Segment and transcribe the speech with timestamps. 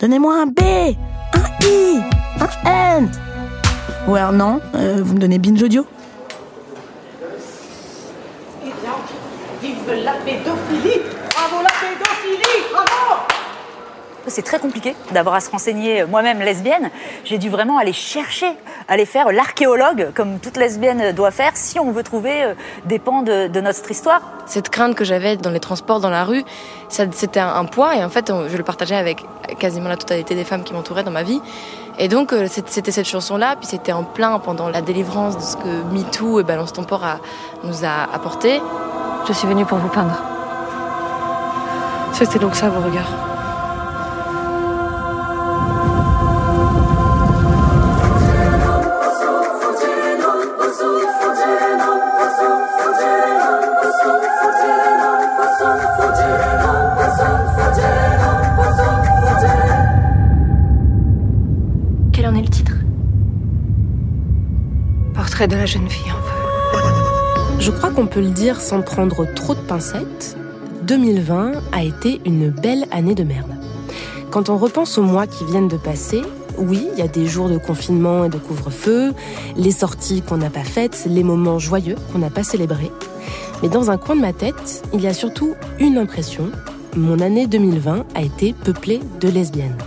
[0.00, 2.00] Donnez-moi un B, un I,
[2.40, 3.10] un N.
[4.06, 5.84] Ou alors non, euh, vous me donnez binge audio.
[8.62, 8.94] Eh bien,
[9.60, 11.02] vive la pédophilie.
[11.34, 12.62] Bravo la pédophilie.
[12.72, 13.37] Bravo
[14.28, 16.90] C'est très compliqué d'avoir à se renseigner moi-même lesbienne.
[17.24, 18.46] J'ai dû vraiment aller chercher,
[18.88, 22.54] aller faire l'archéologue, comme toute lesbienne doit faire, si on veut trouver euh,
[22.84, 24.20] des pans de, de notre histoire.
[24.46, 26.42] Cette crainte que j'avais dans les transports, dans la rue,
[26.88, 29.24] c'était un, un poids et en fait, je le partageais avec
[29.58, 31.40] quasiment la totalité des femmes qui m'entouraient dans ma vie.
[31.98, 35.56] Et donc, euh, c'était cette chanson-là, puis c'était en plein pendant la délivrance de ce
[35.56, 37.18] que MeToo et Balance ton port a-
[37.64, 38.60] nous a apporté.
[39.26, 40.16] Je suis venue pour vous peindre.
[42.12, 43.27] C'était donc ça vos regards.
[65.46, 67.60] De la jeune fille en.
[67.60, 70.36] Je crois qu'on peut le dire sans prendre trop de pincettes.
[70.82, 73.52] 2020 a été une belle année de merde.
[74.32, 76.22] Quand on repense aux mois qui viennent de passer,
[76.58, 79.12] oui, il y a des jours de confinement et de couvre-feu,
[79.56, 82.90] les sorties qu'on n'a pas faites, les moments joyeux qu'on n'a pas célébrés.
[83.62, 86.50] Mais dans un coin de ma tête, il y a surtout une impression.
[86.96, 89.78] Mon année 2020 a été peuplée de lesbiennes.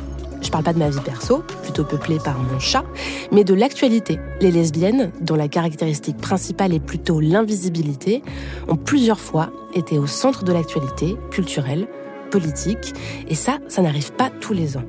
[0.52, 2.83] Je parle pas de ma vie perso, plutôt peuplée par mon chat,
[3.31, 4.19] mais de l'actualité.
[4.41, 8.21] Les lesbiennes, dont la caractéristique principale est plutôt l'invisibilité,
[8.67, 11.87] ont plusieurs fois été au centre de l'actualité culturelle,
[12.31, 12.93] politique,
[13.30, 14.83] et ça, ça n'arrive pas tous les ans.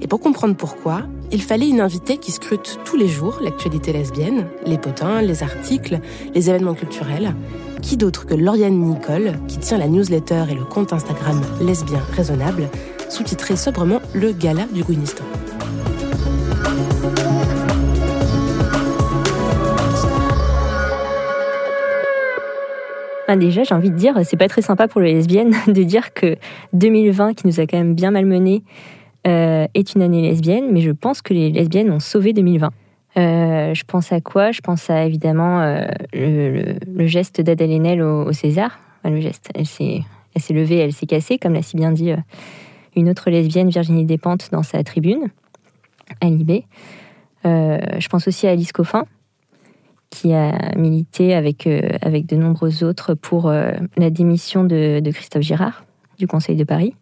[0.00, 4.46] Et pour comprendre pourquoi, il fallait une invitée qui scrute tous les jours l'actualité lesbienne,
[4.64, 6.00] les potins, les articles,
[6.34, 7.34] les événements culturels.
[7.82, 12.70] Qui d'autre que Lauriane Nicole, qui tient la newsletter et le compte Instagram Lesbien Raisonnable,
[13.08, 15.24] sous-titré sobrement Le Gala du Gouinistan.
[23.28, 26.14] Bah, déjà, j'ai envie de dire, c'est pas très sympa pour les lesbiennes de dire
[26.14, 26.36] que
[26.72, 28.62] 2020, qui nous a quand même bien malmenés,
[29.26, 32.70] euh, est une année lesbienne, mais je pense que les lesbiennes ont sauvé 2020.
[33.18, 34.50] Euh, je pense à quoi?
[34.52, 38.78] Je pense à évidemment euh, le, geste d'Adèle Haenel au, César.
[39.04, 40.04] Le geste, elle s'est,
[40.50, 42.12] levée, elle s'est cassée, comme l'a si bien dit
[42.98, 45.28] une autre lesbienne, Virginie Despentes, dans sa tribune,
[46.20, 46.64] à Libé.
[47.46, 49.04] Euh, je pense aussi à Alice Coffin,
[50.10, 55.42] qui a milité avec, euh, avec de nombreux autres pour euh, la démission de, Christophe
[55.42, 55.84] Girard
[56.18, 56.94] du Conseil de Paris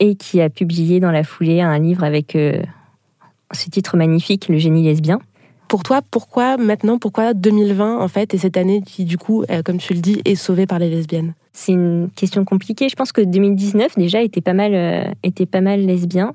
[0.00, 4.82] et qui a publié dans la foulée un livre avec ce titre magnifique, Le génie
[4.82, 5.20] lesbien.
[5.68, 9.76] Pour toi, pourquoi maintenant, pourquoi 2020 en fait, et cette année qui du coup, comme
[9.76, 11.34] tu le dis, est sauvée par les lesbiennes?
[11.52, 12.88] C'est une question compliquée.
[12.88, 16.34] Je pense que 2019 déjà était pas mal, euh, était pas mal lesbien.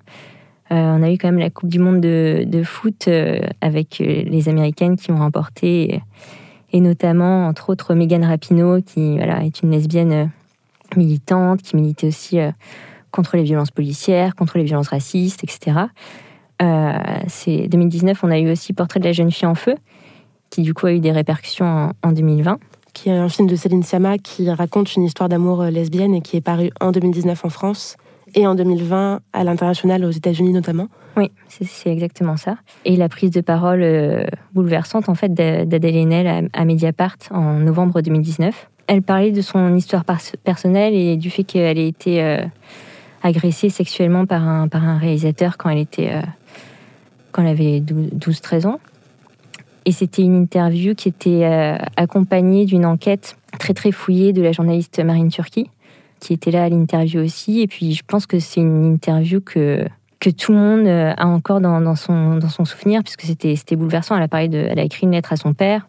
[0.72, 4.50] Euh, on a eu quand même la Coupe du Monde de, foot euh, avec les
[4.50, 6.02] Américaines qui ont remporté,
[6.74, 10.32] et, notamment, entre autres, Megan Rapinoe, qui voilà, est une lesbienne
[10.98, 12.40] militante, qui militait aussi
[13.12, 15.80] contre les violences policières, contre les violences racistes, etc.
[17.28, 19.76] C'est 2019, on a eu aussi Portrait de la jeune fille en feu,
[20.50, 22.60] qui du coup a eu des répercussions en 2020.
[22.96, 26.22] Qui est un film de Céline Sciamma qui raconte une histoire d'amour euh, lesbienne et
[26.22, 27.98] qui est paru en 2019 en France
[28.34, 30.88] et en 2020 à l'international aux États-Unis notamment.
[31.18, 32.56] Oui, c'est- exactement ça.
[32.86, 37.60] Et la prise de parole euh, bouleversante en fait d'A- d'Adèle Haenel à, Mediapart en
[37.60, 38.70] novembre 2019.
[38.88, 42.40] Elle parlait de son histoire pers- personnelle et du fait qu'elle ait été euh,
[43.24, 46.12] agressée sexuellement par un, par un réalisateur quand elle était
[47.34, 48.80] quand elle avait 12-13 ans.
[49.86, 54.52] Et c'était une interview qui était euh, accompagnée d'une enquête très très fouillée de la
[54.52, 55.70] journaliste Marine Turki,
[56.20, 57.62] qui était là à l'interview aussi.
[57.62, 59.86] Et puis je pense que c'est une interview que
[60.20, 64.16] que tout le monde euh, a encore dans, son, dans son souvenir, puisque c'était bouleversant.
[64.16, 65.86] Elle a, parlé de, elle a écrit une lettre à son père.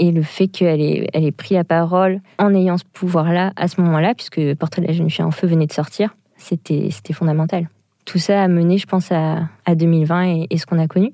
[0.00, 3.68] Et le fait qu'elle ait, elle ait pris la parole en ayant ce pouvoir-là, à
[3.68, 7.68] ce moment-là, puisque Portrait de la jeune fille en feu venait de sortir, c'était fondamental.
[8.08, 11.12] Tout ça a mené, je pense, à, à 2020 et, et ce qu'on a connu.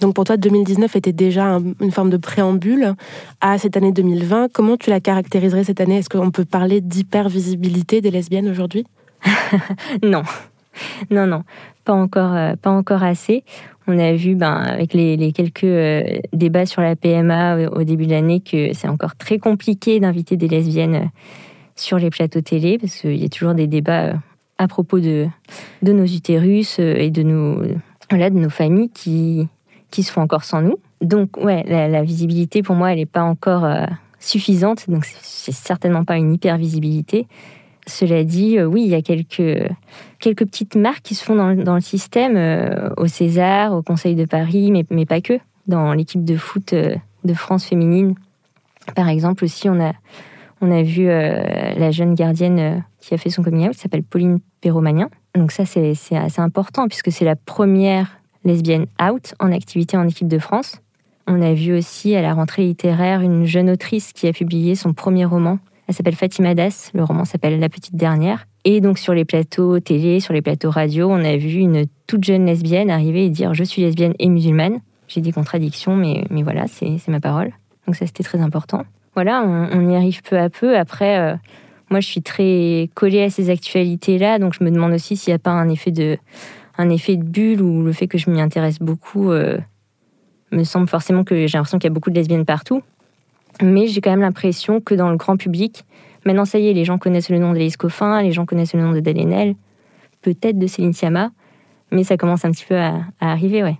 [0.00, 2.94] Donc pour toi, 2019 était déjà un- une forme de préambule
[3.40, 4.52] à cette année 2020.
[4.52, 5.96] Comment tu la caractériserais cette année?
[5.96, 8.84] Est-ce qu'on peut parler d'hypervisibilité des lesbiennes aujourd'hui?
[10.04, 10.22] Non,
[11.10, 11.42] non, non,
[11.84, 13.42] pas encore, pas encore assez.
[13.88, 15.66] On a vu, ben, avec les, quelques
[16.32, 20.46] débats sur la PMA au, début de l'année, que c'est encore très compliqué d'inviter des
[20.46, 21.10] lesbiennes
[21.74, 24.14] sur les plateaux télé, parce qu'il y a toujours des débats
[24.58, 25.26] à propos de,
[25.82, 27.62] de nos utérus et de nos,
[28.10, 29.48] voilà, de nos familles qui,
[29.90, 30.78] qui se font encore sans nous.
[31.00, 33.84] Donc, ouais, la, visibilité, pour moi, elle n'est pas encore euh,
[34.18, 34.88] suffisante.
[34.88, 37.26] Donc, c'est certainement pas une hyper visibilité.
[37.86, 39.70] Cela dit, euh, oui, il y a quelques,
[40.18, 44.14] quelques petites marques qui se font dans, dans le système, euh, au César, au Conseil
[44.14, 45.34] de Paris, mais, mais pas que.
[45.66, 48.14] Dans l'équipe de foot de France féminine,
[48.94, 49.92] par exemple, aussi, on a,
[50.60, 54.38] on a vu la jeune gardienne qui a fait son coming out, qui s'appelle Pauline
[54.60, 55.08] Perromanien.
[55.34, 60.28] Donc ça, c'est assez important, puisque c'est la première lesbienne out en activité en équipe
[60.28, 60.80] de France.
[61.26, 64.92] On a vu aussi à la rentrée littéraire une jeune autrice qui a publié son
[64.92, 65.58] premier roman.
[65.88, 68.46] Elle s'appelle Fatima Das, le roman s'appelle La petite dernière.
[68.64, 72.24] Et donc sur les plateaux télé, sur les plateaux radio, on a vu une toute
[72.24, 74.80] jeune lesbienne arriver et dire je suis lesbienne et musulmane.
[75.08, 77.52] J'ai des contradictions, mais, mais voilà, c'est ma parole.
[77.86, 78.84] Donc ça c'était très important.
[79.16, 80.76] Voilà, on, y arrive peu à peu.
[80.76, 81.34] Après, euh,
[81.88, 85.36] moi je suis très collée à ces actualités-là, donc je me demande aussi s'il n'y
[85.36, 86.18] a pas un effet de
[86.76, 89.56] un effet de bulle ou le fait que je m'y intéresse beaucoup euh,
[90.52, 92.82] me semble forcément que j'ai l'impression qu'il y a beaucoup de lesbiennes partout.
[93.62, 95.86] Mais j'ai quand même l'impression que dans le grand public,
[96.26, 98.74] maintenant ça y est, les gens connaissent le nom de Lise Coffin, les gens connaissent
[98.74, 99.54] le nom de Dalenel,
[100.20, 101.30] peut-être de Céline Sciamma,
[101.90, 103.78] mais ça commence un petit peu à, arriver, ouais.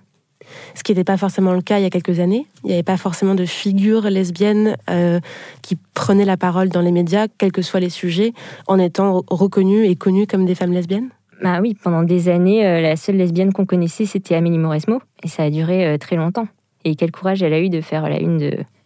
[0.75, 2.47] Ce qui n'était pas forcément le cas il y a quelques années.
[2.65, 5.21] Il n'y avait pas forcément de figures lesbiennes euh,
[5.63, 8.33] qui prenaient la parole dans les médias, quels que soient les sujets,
[8.67, 11.11] en étant reconnues et connues comme des femmes lesbiennes
[11.43, 15.29] bah oui, pendant des années, euh, la seule lesbienne qu'on connaissait, c'était Amélie Mauresmo, et
[15.29, 16.49] ça a duré euh, très longtemps.
[16.85, 18.39] Et quel courage elle a eu de faire la une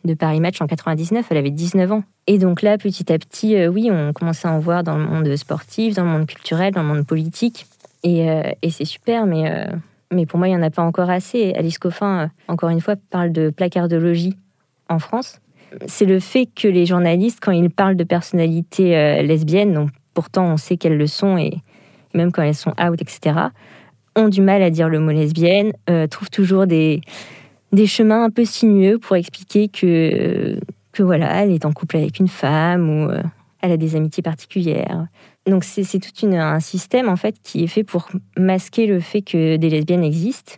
[0.04, 2.02] de, Paris Match en 99, elle avait 19 ans.
[2.26, 5.36] Et donc là, petit à petit, oui, on commençait à en voir dans le monde
[5.36, 7.66] sportif, dans le monde culturel, dans le monde politique.
[8.02, 8.26] Et,
[8.68, 9.68] c'est super, mais,
[10.12, 11.52] mais pour moi, il n'y en a pas encore assez.
[11.54, 14.36] Alice Coffin, encore une fois, parle de placardologie
[14.88, 15.40] en France.
[15.86, 20.56] C'est le fait que les journalistes, quand ils parlent de personnalités lesbiennes, donc pourtant on
[20.56, 21.58] sait qu'elles le sont et,
[22.14, 23.36] même quand elles sont out, etc.,
[24.16, 27.00] ont du mal à dire le mot lesbienne, euh, trouvent toujours des,
[27.72, 30.58] des chemins un peu sinueux pour expliquer que,
[30.92, 33.22] que voilà, elle est en couple avec une femme ou euh,
[33.62, 35.06] elle a des amitiés particulières.
[35.46, 39.22] Donc c'est tout une, un système en fait qui est fait pour masquer le fait
[39.22, 40.54] que des lesbiennes existent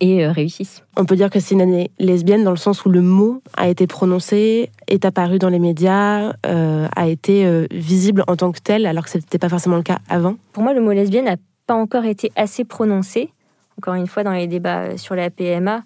[0.00, 0.84] et euh, réussissent.
[0.96, 3.68] On peut dire que c'est une année lesbienne dans le sens où le mot a
[3.68, 8.60] été prononcé, est apparu dans les médias, euh, a été euh, visible en tant que
[8.60, 10.36] tel, alors que ce n'était pas forcément le cas avant.
[10.52, 11.36] Pour moi, le mot lesbienne n'a
[11.66, 13.30] pas encore été assez prononcé,
[13.78, 15.82] encore une fois dans les débats sur la PMA,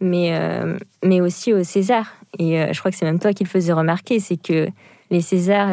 [0.00, 0.36] mais,
[1.04, 2.16] mais aussi au César.
[2.38, 4.68] Et je crois que c'est même toi qui le faisais remarquer, c'est que
[5.12, 5.70] les Césars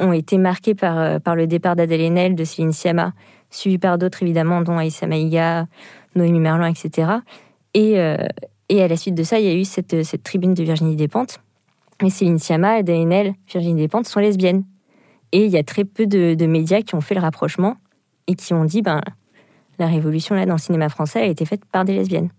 [0.00, 3.12] ont été marqués par, par le départ d'Adèle Haenel, de Céline Sciamma,
[3.50, 5.66] suivi par d'autres évidemment, dont Aïssa Maïga,
[6.14, 7.12] Noémie Merlan, etc.
[7.76, 8.16] Euh,
[8.68, 11.40] et, à la suite de ça, il y a eu cette, tribune de Virginie Despentes.
[12.02, 14.64] Mais Céline Sciamma, DNL, Virginie Despentes sont lesbiennes.
[15.32, 17.76] Et il y a très peu de, médias qui ont fait le rapprochement
[18.26, 19.00] et qui ont dit ben,
[19.78, 22.30] la révolution là dans le cinéma français a été faite par des lesbiennes.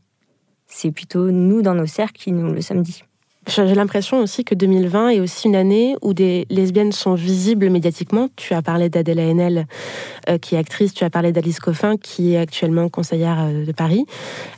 [0.68, 3.04] C'est plutôt nous, dans nos cercles, qui nous le sommes dit.
[3.48, 8.28] J'ai l'impression aussi que 2020 est aussi une année où des lesbiennes sont visibles médiatiquement.
[8.36, 9.68] Tu as parlé d'Adèle Haenel,
[10.30, 13.72] euh, qui est actrice, tu as parlé d'Alice Coffin, qui est actuellement conseillère euh, de
[13.72, 14.08] Paris.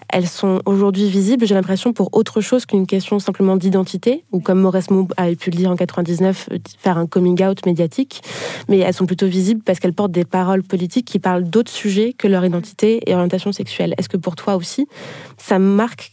[0.07, 4.61] Elles sont aujourd'hui visibles, j'ai l'impression, pour autre chose qu'une question simplement d'identité, ou comme
[4.61, 8.21] Maurice Moub avait pu le dire en 99, euh, faire un coming out médiatique.
[8.69, 12.13] Mais elles sont plutôt visibles parce qu'elles portent des paroles politiques qui parlent d'autres sujets
[12.13, 13.93] que leur identité et orientation sexuelle.
[13.97, 14.87] Est-ce que pour toi aussi,
[15.37, 16.11] ça marque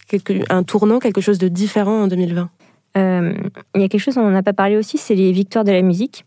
[0.51, 2.51] un tournant, quelque chose de différent en 2020
[2.97, 3.35] euh,
[3.75, 5.73] il y a quelque chose dont on n'a pas parlé aussi, c'est les victoires de
[5.73, 6.25] la musique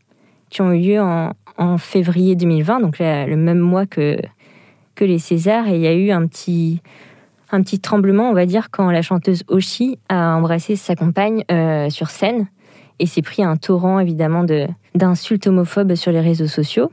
[0.49, 1.33] qui ont eu lieu en,
[1.79, 4.17] février 2020, donc le même mois que,
[4.93, 5.67] que les Césars.
[5.67, 6.81] Et il y a eu un petit,
[7.51, 11.89] un petit tremblement, on va dire, quand la chanteuse Oshi a embrassé sa compagne euh,
[11.89, 12.47] sur scène
[12.99, 14.45] et s'est pris un torrent, évidemment,
[14.93, 16.91] d'insultes homophobes sur les réseaux sociaux.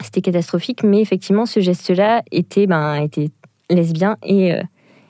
[0.00, 3.28] C'était catastrophique, mais effectivement, ce geste-là était, ben, était
[3.68, 4.62] lesbien et, euh,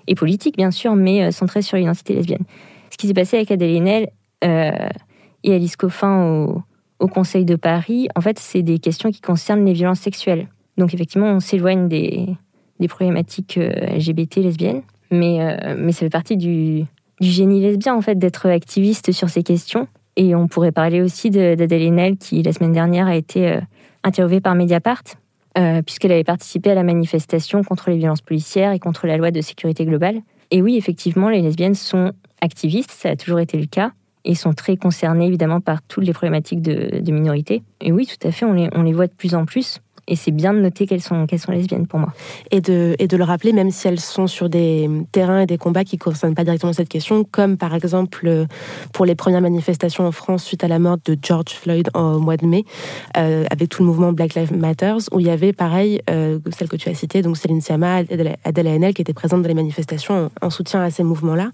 [0.09, 2.45] et politique, bien sûr, mais centré sur l'identité lesbienne
[2.94, 4.10] ce qui s'est passé avec Adèle Haenel
[4.44, 4.70] euh,
[5.42, 6.46] et Alice Coffin
[7.00, 10.48] au, Conseil de Paris, en fait, c'est des questions qui concernent les violences sexuelles.
[10.78, 12.36] Donc effectivement, on s'éloigne des,
[12.88, 16.84] problématiques euh, LGBT lesbiennes, mais, euh, mais ça fait partie du,
[17.20, 19.86] génie lesbien, en fait, d'être activiste sur ces questions.
[20.16, 23.58] Et on pourrait parler aussi d'Adèle Haenel, qui, la semaine dernière, a été
[24.02, 25.02] interviewée par Mediapart,
[25.84, 29.40] puisqu'elle avait participé à la manifestation contre les violences policières et contre la loi de
[29.40, 30.22] sécurité globale.
[30.50, 32.12] Et oui, effectivement, les lesbiennes sont
[32.44, 33.92] activistes, ça a toujours été le cas,
[34.24, 37.62] et sont très concernés évidemment par toutes les problématiques de, minorités.
[37.80, 39.80] Et oui, tout à fait, on les voit de plus en plus.
[40.06, 42.12] Et c'est bien de noter qu'elles sont, qu'elles sont lesbiennes pour moi.
[42.50, 45.58] Et de, et de le rappeler, même si elles sont sur des terrains et des
[45.58, 48.46] combats qui ne concernent pas directement cette question, comme par exemple euh,
[48.92, 52.37] pour les premières manifestations en France suite à la mort de George Floyd au mois
[52.37, 52.64] de mai,
[53.16, 56.68] euh, avec tout le mouvement Black Lives Matter, où il y avait pareil, euh, celle
[56.68, 58.02] que tu as citée, donc Céline Sciamma,
[58.44, 61.50] Adèle Haenel, qui étaient présentes dans les manifestations en, en soutien à ces mouvements-là.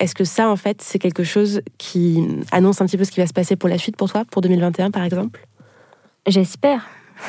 [0.00, 3.20] Est-ce que ça, en fait, c'est quelque chose qui annonce un petit peu ce qui
[3.20, 5.46] va se passer pour la suite pour toi, pour 2021 par exemple?
[6.26, 6.86] J'espère.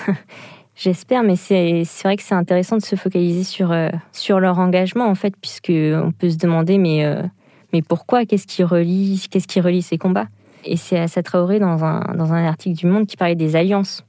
[0.76, 5.06] J'espère, mais c'est vrai que c'est intéressant de se focaliser sur, euh, sur leur engagement,
[5.06, 7.24] en fait, puisqu'on peut se demander, mais, euh,
[7.72, 8.26] mais pourquoi?
[8.26, 10.28] Qu'est-ce qui, relie, qui relie ces combats?
[10.66, 14.04] Et c'est Assa Traoré, dans un, dans un article du Monde, qui parlait des alliances.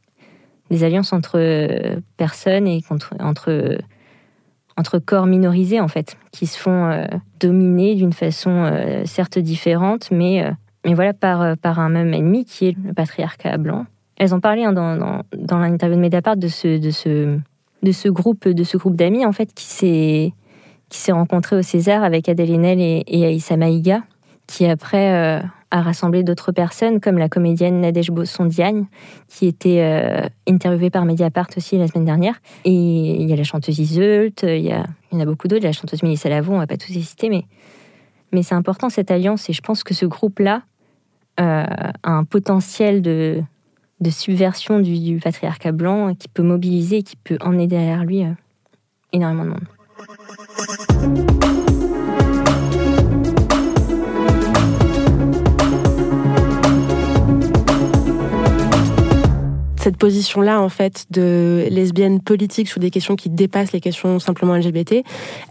[0.70, 3.78] Des alliances entre euh, personnes et contre, entre,
[4.76, 7.06] entre corps minorisés, en fait, qui se font
[7.38, 8.72] dominer d'une façon
[9.04, 10.50] certes différente, mais,
[10.84, 14.64] mais voilà, par, par un même ennemi qui est le patriarcat blanc elles ont parlé
[14.64, 17.38] hein, dans, dans, dans l'interview de Mediapart de ce, de ce,
[17.82, 20.32] de ce groupe, de ce groupe d'amis en fait qui s'est
[20.88, 24.02] qui s'est rencontré au César avec Adèle Haenel et, et Aïssa Maïga,
[24.46, 28.86] qui après euh, a rassemblé d'autres personnes comme la comédienne Nadège Bosson-Diagne,
[29.28, 32.40] qui était euh, interviewée par Mediapart aussi la semaine dernière.
[32.64, 35.48] Et il y a la chanteuse Iseult, il y, a, il y en a beaucoup
[35.48, 37.44] d'autres, la chanteuse Mélissa Lavo, on va pas tous les citer, mais,
[38.32, 40.62] mais c'est important cette alliance et je pense que ce groupe-là
[41.40, 41.64] euh,
[42.02, 43.42] a un potentiel de,
[44.00, 48.32] de subversion du, patriarcat blanc qui peut mobiliser, qui peut emmener derrière lui euh,
[49.12, 51.25] énormément de monde.
[59.86, 64.56] Cette position-là, en fait, de lesbienne politique sur des questions qui dépassent les questions simplement
[64.56, 65.04] LGBT,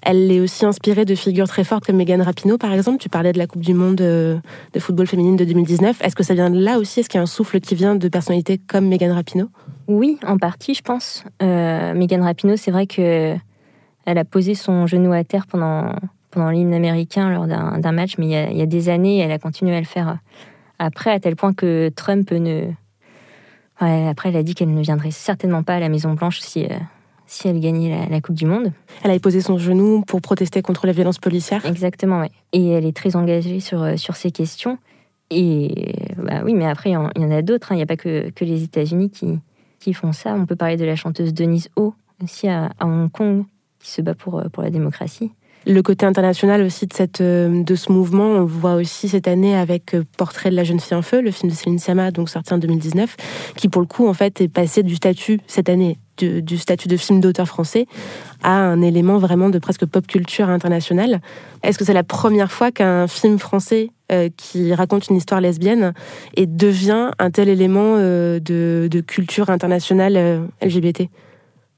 [0.03, 2.97] elle est aussi inspirée de figures très fortes comme Megan Rapinoe, par exemple.
[2.97, 4.37] Tu parlais de la Coupe du Monde euh,
[4.73, 6.01] de football féminine de 2019.
[6.01, 6.99] Est-ce que ça vient de là aussi?
[6.99, 9.47] Est-ce qu'il y a un souffle qui vient de personnalités comme Megan Rapinoe?
[9.87, 11.23] Oui, en partie, je pense.
[11.41, 13.35] Euh, Megan Rapinoe, c'est vrai que
[14.05, 15.95] elle a posé son genou à terre pendant,
[16.31, 19.19] pendant l'hymne américain lors d'un match, mais il y, a, il y a des années,
[19.19, 20.17] elle a continué à le faire
[20.77, 22.67] après, à tel point que Trump ne
[23.77, 26.69] après, elle a dit qu'elle ne viendrait certainement pas à la Maison Blanche si, euh,
[27.27, 28.71] si elle gagnait la, Coupe du Monde.
[29.03, 31.65] Elle a posé son genou pour protester contre la violence policière.
[31.65, 32.27] Exactement, oui.
[32.53, 34.77] Et elle est très engagée sur, euh, sur ces questions.
[35.31, 37.71] Et bah oui, mais après, il y, en a d'autres.
[37.71, 37.75] Hein.
[37.75, 39.39] Il n'y a pas que, que les États-Unis qui,
[39.79, 40.35] qui font ça.
[40.35, 43.45] On peut parler de la chanteuse Denise Ho, aussi à, à Hong Kong,
[43.79, 45.31] qui se bat pour, euh, pour la démocratie
[45.65, 49.27] le côté international aussi de, cette, euh, de ce mouvement, on le voit aussi cette
[49.27, 52.11] année avec euh, Portrait de la jeune fille en feu, le film de Céline Sciamma,
[52.11, 53.15] donc sorti en 2019,
[53.55, 56.95] qui pour le coup en fait est passé du statut cette année du, statut de
[56.95, 57.87] film d'auteur français
[58.41, 61.19] à un élément vraiment de presque pop culture internationale.
[61.61, 65.93] Est-ce que c'est la première fois qu'un film français euh, qui raconte une histoire lesbienne
[66.37, 71.09] et devient un tel élément de, de, culture internationale LGBT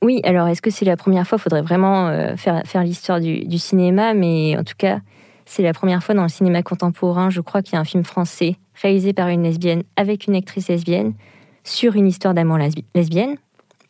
[0.03, 3.57] oui, alors est-ce que c'est la première fois faudrait vraiment euh, faire, faire l'histoire du,
[3.57, 4.99] cinéma, mais en tout cas,
[5.45, 8.03] c'est la première fois dans le cinéma contemporain, je crois qu'il y a un film
[8.03, 11.13] français réalisé par une lesbienne avec une actrice lesbienne
[11.63, 12.59] sur une histoire d'amour
[12.93, 13.37] lesbienne.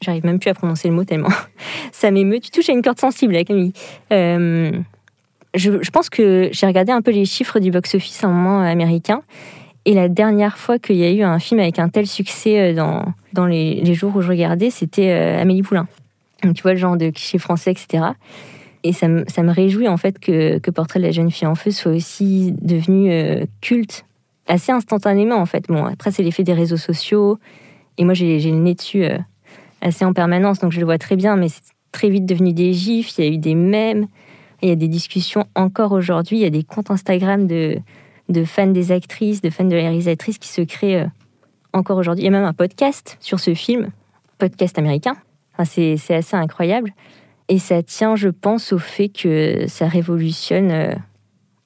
[0.02, 1.30] J'arrive même plus à prononcer le mot tellement
[1.92, 2.40] ça m'émeut.
[2.40, 3.74] Tu touches à une corde sensible, là, Camille.
[4.14, 4.72] Euh,
[5.56, 9.24] je, pense que j'ai regardé un peu les chiffres du box-office à moment américain.
[9.88, 12.76] Et la dernière fois qu'il y a eu un film avec un tel succès euh,
[12.76, 15.88] dans, dans les, jours où je regardais, c'était Amélie Poulain.
[16.44, 18.04] Donc, tu vois, le genre de cliché français, etc.
[18.84, 21.56] Et ça, ça me réjouit en fait que, que, Portrait de la jeune fille en
[21.56, 24.06] feu soit aussi devenu euh, culte
[24.46, 25.66] assez instantanément en fait.
[25.68, 27.40] Bon, après, c'est l'effet des réseaux sociaux.
[27.98, 29.18] Et moi, j'ai le nez dessus euh,
[29.82, 31.64] assez en permanence, donc je le vois très bien, mais c'est
[31.94, 33.18] très vite devenu des gifs.
[33.18, 34.08] Il y a eu des mèmes.
[34.62, 36.38] Il y a des discussions encore aujourd'hui.
[36.38, 37.78] Il y a des comptes Instagram de,
[38.30, 41.08] de fans des actrices, de fans de la réalisatrice qui se créent euh,
[41.74, 42.24] encore aujourd'hui.
[42.24, 43.90] Il y a même un podcast sur ce film,
[44.38, 45.16] podcast américain,
[45.66, 46.94] c'est assez incroyable.
[47.50, 50.94] Et ça tient, je pense, au fait que ça révolutionne euh,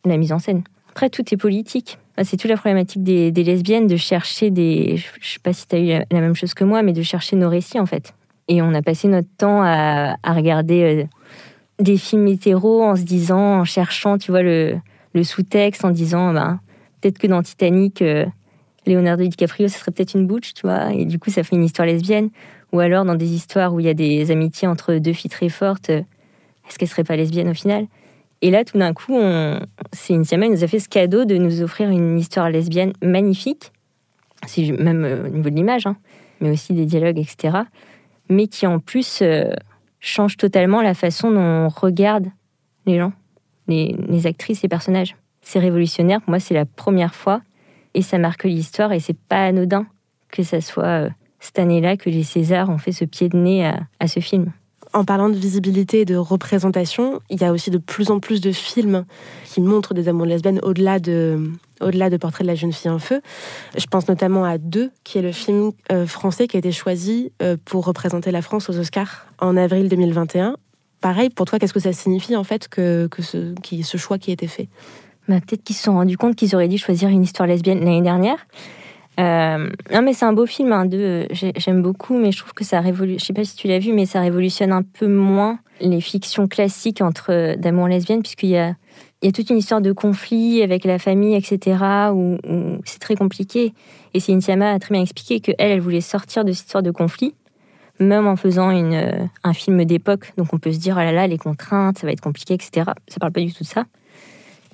[0.06, 0.64] la mise en scène.
[0.90, 1.98] Après, tout est politique.
[2.24, 4.98] C'est toute la problématique des, lesbiennes de chercher des.
[4.98, 7.36] Je sais pas si tu as eu la, même chose que moi, mais de chercher
[7.36, 8.14] nos récits, en fait.
[8.48, 11.04] Et on a passé notre temps à, regarder euh,
[11.80, 14.78] des films hétéros en se disant, en cherchant, tu vois, le,
[15.24, 16.60] sous-texte, en disant, ben,
[17.00, 18.26] peut-être que dans Titanic, euh,
[18.88, 21.64] Leonardo DiCaprio, ce serait peut-être une butch, tu vois, et du coup, ça fait une
[21.64, 22.30] histoire lesbienne.
[22.72, 25.50] Ou alors dans des histoires où il y a des amitiés entre deux filles très
[25.50, 26.02] fortes, euh,
[26.68, 27.88] est-ce qu'elle serait pas lesbienne au final?
[28.42, 29.60] Et là, tout d'un coup, on...
[29.92, 33.72] c'est Intiama nous a fait ce cadeau de nous offrir une histoire lesbienne magnifique,
[34.58, 35.98] même euh, au niveau de l'image, hein,
[36.40, 37.58] mais aussi des dialogues, etc.
[38.30, 39.22] Mais qui en plus
[40.00, 42.28] change totalement la façon dont on regarde
[42.86, 43.14] les gens,
[43.72, 45.16] les, actrices, les personnages.
[45.42, 46.22] C'est révolutionnaire.
[46.22, 47.42] Pour moi, c'est la première fois
[47.94, 49.86] et ça marque l'histoire et c'est pas anodin
[50.32, 51.10] que ça soit
[51.40, 53.66] cette année-là que les Césars ont fait ce pied de nez
[54.00, 54.52] à, ce film.
[54.94, 58.42] En parlant de visibilité et de représentation, il y a aussi de plus en plus
[58.42, 59.06] de films
[59.46, 61.52] qui montrent des amours lesbiennes au-delà de,
[61.82, 63.22] au-delà de Portrait de la jeune fille en feu.
[63.78, 67.32] Je pense notamment à Deux, qui est le film euh, français qui a été choisi
[67.42, 70.56] euh, pour représenter la France aux Oscars en avril 2021.
[71.02, 74.34] Pareil, pour toi, qu'est-ce que ça signifie en fait que, que ce, choix qui a
[74.34, 74.70] été fait?
[75.28, 78.04] Bah, Peut-être qu'ils se sont rendus compte qu'ils auraient dû choisir une histoire lesbienne l'année
[78.04, 78.46] dernière.
[79.20, 81.28] Euh, non, mais c'est un beau film, hein, deux.
[81.32, 83.20] J'aime beaucoup, mais je trouve que ça révolutionne.
[83.20, 86.48] Je sais pas si tu l'as vu, mais ça révolutionne un peu moins les fictions
[86.48, 88.76] classiques entre d'amour lesbienne, puisqu'il y a,
[89.34, 92.38] toute une histoire de conflit avec la famille, etc., où,
[92.86, 93.74] c'est très compliqué.
[94.14, 97.34] Et Cynthia a très bien expliqué qu'elle, elle voulait sortir de cette histoire de conflit,
[98.02, 100.34] même en faisant une, euh, un film d'époque.
[100.38, 102.92] Donc on peut se dire, oh là là, les contraintes, ça va être compliqué, etc.
[103.08, 103.86] Ça parle pas du tout de ça.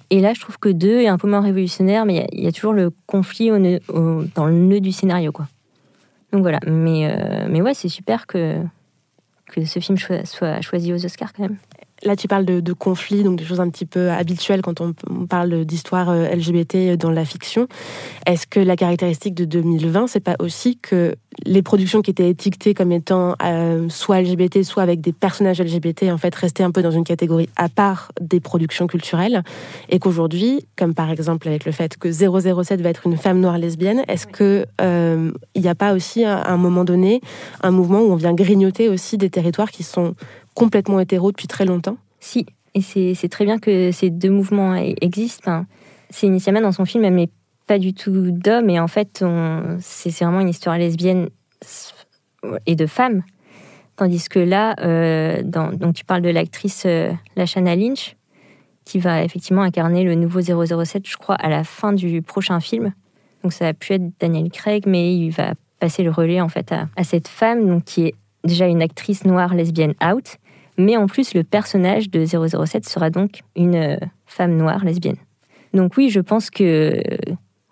[0.10, 2.52] Et là, je trouve que deux est un peu moins révolutionnaire, mais il y, a
[2.52, 5.48] toujours le conflit dans le nœud du scénario, quoi.
[6.32, 6.60] Donc voilà.
[6.66, 8.56] Mais, euh, mais ouais, c'est super que,
[9.48, 11.58] que ce film soit choisi aux Oscars quand même.
[12.04, 14.94] Là, tu parles de, de, conflits, donc des choses un petit peu habituelles quand on,
[15.28, 17.68] parle d'histoire euh, LGBT dans la fiction.
[18.26, 22.74] Est-ce que la caractéristique de 2020, c'est pas aussi que les productions qui étaient étiquetées
[22.74, 26.82] comme étant euh, soit LGBT, soit avec des personnages LGBT, en fait, restaient un peu
[26.82, 29.44] dans une catégorie à part des productions culturelles,
[29.90, 33.58] et qu'aujourd'hui, comme par exemple avec le fait que 007 va être une femme noire
[33.58, 37.22] lesbienne, est-ce que euh, il n'y a pas aussi à un moment donné
[37.64, 40.16] un mouvement où on vient grignoter aussi des territoires qui sont
[40.58, 45.66] complètement hétéro depuis très longtemps Si, et c'est très bien que ces deux mouvements existent.
[46.10, 47.30] c'est initialement dans son film, elle n'est
[47.68, 49.24] pas du tout d'homme, et en fait,
[49.80, 51.30] c'est vraiment une histoire lesbienne
[52.66, 53.24] et de femme.
[53.98, 58.16] Tandis que là, euh, donc tu parles de l'actrice euh, Lashana Lynch,
[58.86, 62.94] qui va effectivement incarner le nouveau 007, je crois, à la fin du prochain film.
[63.44, 66.72] Donc ça a pu être Daniel Craig, mais il va passer le relais en fait
[66.72, 70.38] à, à cette femme donc, qui est déjà une actrice noire lesbienne out,
[70.78, 75.18] mais en plus, le personnage de 007 sera donc une euh, femme noire lesbienne.
[75.74, 77.02] Donc oui, je pense que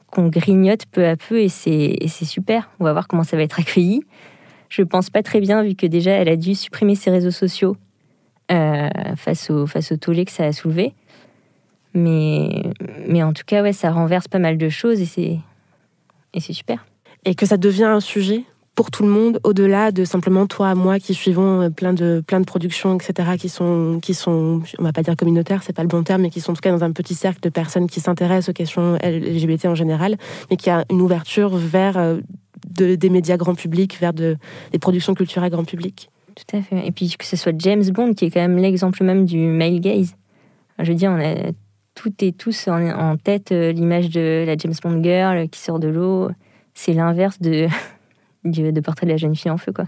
[0.07, 2.69] qu'on grignote peu à peu et c'est super.
[2.79, 4.01] On va voir comment ça va être accueilli.
[4.69, 7.75] Je pense pas très bien vu que déjà elle a dû supprimer ses réseaux sociaux
[8.51, 10.93] euh, face au tollé que ça a soulevé.
[11.93, 12.63] Mais
[13.23, 15.39] en tout cas ouais, ça renverse pas mal de choses et
[16.39, 16.85] c'est super.
[17.25, 18.43] Et que ça devient un sujet?
[18.75, 22.41] Pour tout le monde, au-delà de simplement toi, moi, qui suivons euh, plein de, plein
[22.41, 25.87] de productions, etc., qui sont, qui sont, on va pas dire communautaires, c'est pas le
[25.87, 28.01] bon terme, mais qui sont en tout cas dans un petit cercle de personnes qui
[28.01, 30.17] s'intéressent aux questions LGBT en général,
[30.51, 32.19] mais qui a une ouverture vers euh,
[32.75, 34.37] des médias grand public, vers de,
[34.73, 36.09] des productions culturelles grand public.
[36.35, 36.85] Tout à fait.
[36.85, 39.79] Et puis que ce soit James Bond, qui est quand même l'exemple même du male
[39.79, 40.15] gaze.
[40.79, 41.51] Je veux dire, on a
[41.93, 45.79] toutes et tous en, en tête euh, l'image de la James Bond girl qui sort
[45.79, 46.29] de l'eau.
[46.73, 47.67] C'est l'inverse de
[48.45, 49.85] de de la jeune fille en feu, quoi,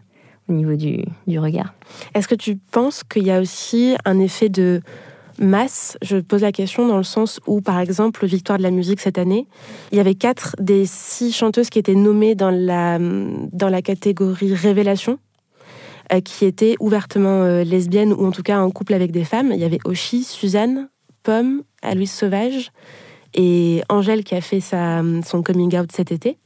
[0.50, 1.74] au niveau du, du regard.
[2.14, 4.82] Est-ce que tu penses qu'il y a aussi un effet de
[5.40, 5.98] masse?
[6.02, 9.18] Je pose la question dans le sens où, par exemple, Victoire de la musique cette
[9.18, 9.48] année,
[9.92, 14.54] il y avait quatre des six chanteuses qui étaient nommées dans la, dans la catégorie
[14.54, 15.20] révélation
[16.12, 19.52] euh, qui étaient ouvertement euh, lesbiennes ou en tout cas en couple avec des femmes.
[19.54, 20.90] Il y avait Oshi, Suzanne,
[21.24, 22.72] Pomme, Aloïs Sauvage
[23.34, 26.38] et Angèle qui a fait sa, son coming out cet été.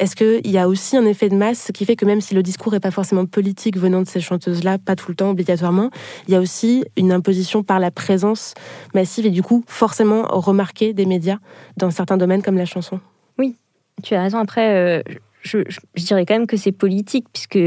[0.00, 2.42] Est-ce qu'il y a aussi un effet de masse qui fait que même si le
[2.42, 5.90] discours n'est pas forcément politique venant de ces chanteuses-là, pas tout le temps obligatoirement,
[6.26, 8.54] il y a aussi une imposition par la présence
[8.94, 11.36] massive et du coup forcément remarquée des médias
[11.76, 12.98] dans certains domaines comme la chanson?
[13.36, 13.56] Oui,
[14.02, 14.38] tu as raison.
[14.38, 15.02] Après, euh,
[15.42, 15.58] je,
[15.96, 17.58] dirais quand même que c'est politique puisque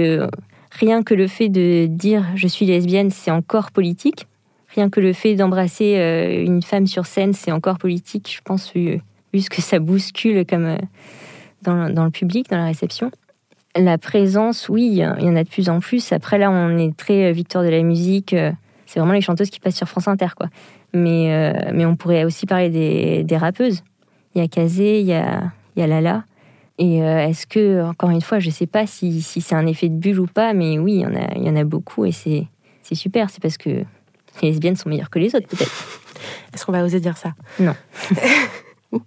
[0.71, 4.25] rien que le fait de dire je suis lesbienne, c'est encore politique.
[4.69, 8.73] Rien que le fait d'embrasser euh, une femme sur scène, c'est encore politique, je pense,
[8.73, 8.99] vu,
[9.31, 10.77] que ça bouscule comme, euh,
[11.63, 13.11] dans, le public, dans la réception.
[13.75, 16.11] La présence, oui, il y en a de plus en plus.
[16.11, 18.33] Après, là, on est très euh, victoire de la musique.
[18.33, 18.51] Euh,
[18.85, 20.47] c'est vraiment les chanteuses qui passent sur France Inter, quoi.
[20.93, 23.83] Mais, euh, mais on pourrait aussi parler des, des rappeuses.
[24.35, 26.23] Il y a Kazé, il y a, il y a Lala.
[26.79, 29.89] Et est-ce que, encore une fois, je ne sais pas si, si c'est un effet
[29.89, 32.03] de bulle ou pas, mais oui, il y en a, il y en a beaucoup
[32.03, 32.47] et c'est,
[32.81, 33.29] c'est super.
[33.29, 36.01] C'est parce que les lesbiennes sont meilleures que les autres, peut-être.
[36.53, 37.33] Est-ce qu'on va oser dire ça?
[37.59, 37.75] Non.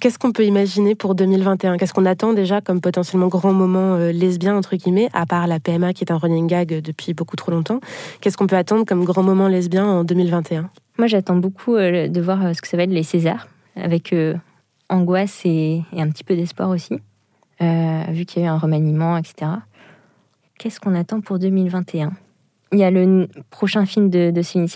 [0.00, 4.10] Qu'est-ce qu'on peut imaginer pour 2021 Qu'est-ce qu'on attend déjà comme potentiellement grand moment euh,
[4.10, 7.50] lesbien, entre guillemets, à part la PMA qui est un running gag depuis beaucoup trop
[7.50, 7.80] longtemps?
[8.20, 12.20] Qu'est-ce qu'on peut attendre comme grand moment lesbien en 2021 Moi, j'attends beaucoup euh, de
[12.22, 14.14] voir euh, ce que ça va être les Césars, avec
[14.88, 16.94] angoisse et, un petit peu d'espoir aussi,
[17.60, 19.50] vu qu'il y a eu un remaniement, etc.
[20.58, 22.12] Qu'est-ce qu'on attend pour 2021
[22.72, 24.68] Il y a le prochain film de, de Céline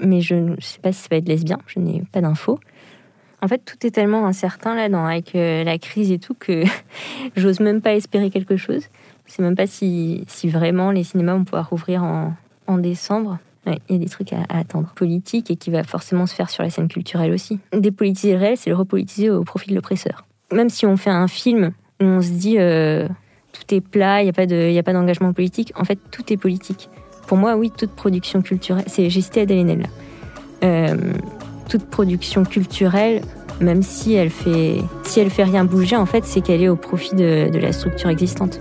[0.00, 2.58] mais je ne sais pas si ça va être lesbien, je n'ai pas d'infos.
[3.42, 6.64] En fait, tout est tellement incertain là, dans, avec euh, la crise et tout, que
[7.36, 8.84] j'ose même pas espérer quelque chose.
[9.26, 12.34] Je sais même pas si, si vraiment les cinémas vont pouvoir rouvrir en,
[12.66, 13.38] en décembre.
[13.66, 14.92] Il y a des trucs à, attendre.
[14.96, 17.60] Politique et qui va forcément se faire sur la scène culturelle aussi.
[17.72, 20.24] Dépolitiser le réel, c'est le repolitiser au profit de l'oppresseur.
[20.52, 23.06] Même si on fait un film où on se dit euh,
[23.52, 26.88] tout est plat, il n'y a pas d'engagement politique, en fait tout est politique.
[27.26, 29.86] Pour moi, oui, toute production culturelle, j'ai cité Adèle Haenel,
[30.64, 30.96] euh,
[31.70, 33.22] toute production culturelle,
[33.60, 36.76] même si elle fait si elle fait rien bouger, en fait, c'est qu'elle est au
[36.76, 38.60] profit de la structure existante.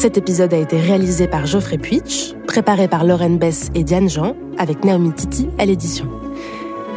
[0.00, 4.34] Cet épisode a été réalisé par Geoffrey Puitch, préparé par Lauren Bess et Diane Jean,
[4.56, 6.06] avec Naomi Titi à l'édition.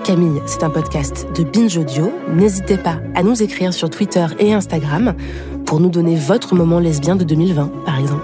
[0.05, 2.13] Camille, c'est un podcast de Binge Audio.
[2.33, 5.15] N'hésitez pas à nous écrire sur Twitter et Instagram
[5.65, 8.23] pour nous donner votre moment lesbien de 2020, par exemple.